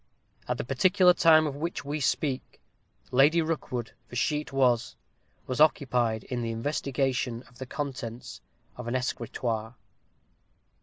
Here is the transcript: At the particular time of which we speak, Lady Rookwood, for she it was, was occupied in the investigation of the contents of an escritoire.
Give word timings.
At 0.47 0.57
the 0.57 0.63
particular 0.63 1.13
time 1.13 1.45
of 1.45 1.55
which 1.55 1.85
we 1.85 1.99
speak, 1.99 2.59
Lady 3.11 3.39
Rookwood, 3.39 3.91
for 4.09 4.15
she 4.15 4.41
it 4.41 4.51
was, 4.51 4.95
was 5.45 5.61
occupied 5.61 6.23
in 6.23 6.41
the 6.41 6.49
investigation 6.49 7.43
of 7.43 7.59
the 7.59 7.67
contents 7.67 8.41
of 8.77 8.87
an 8.87 8.95
escritoire. 8.95 9.75